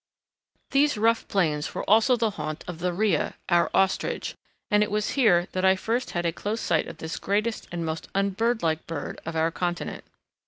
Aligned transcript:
These 0.71 0.97
rough 0.97 1.27
plains 1.27 1.75
were 1.75 1.87
also 1.87 2.15
the 2.17 2.31
haunt 2.31 2.63
of 2.67 2.79
the 2.79 2.91
rhea, 2.91 3.35
our 3.49 3.69
ostrich, 3.71 4.33
and 4.71 4.81
it 4.81 4.89
was 4.89 5.11
here 5.11 5.47
that 5.51 5.63
I 5.63 5.75
first 5.75 6.09
had 6.09 6.25
a 6.25 6.33
close 6.33 6.59
sight 6.59 6.87
of 6.87 6.97
this 6.97 7.17
greatest 7.19 7.67
and 7.71 7.85
most 7.85 8.11
unbird 8.15 8.63
like 8.63 8.87
bird 8.87 9.19
of 9.27 9.35
our 9.35 9.51
continent. 9.51 10.03